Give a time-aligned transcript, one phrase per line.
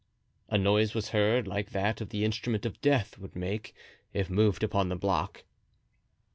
[0.49, 3.75] A noise was heard like that the instrument of death would make
[4.13, 5.43] if moved upon the block.